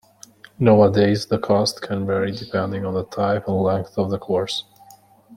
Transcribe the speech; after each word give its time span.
Nowadays 0.57 1.27
the 1.27 1.37
cost 1.37 1.83
can 1.83 2.07
vary 2.07 2.31
depending 2.31 2.85
on 2.87 2.95
the 2.95 3.03
type 3.05 3.47
and 3.47 3.57
length 3.57 3.99
of 3.99 4.09
the 4.09 4.17
course. 4.17 4.63